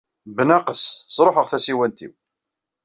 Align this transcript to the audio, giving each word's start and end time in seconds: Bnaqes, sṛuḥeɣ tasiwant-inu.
Bnaqes, 0.35 0.81
sṛuḥeɣ 1.15 1.45
tasiwant-inu. 1.47 2.17